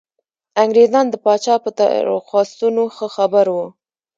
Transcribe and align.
انګرېزان 0.63 1.05
د 1.09 1.15
پاچا 1.23 1.55
په 1.63 1.69
درخواستونو 1.79 2.83
ښه 2.95 3.07
خبر 3.15 3.45
وو. 3.55 3.67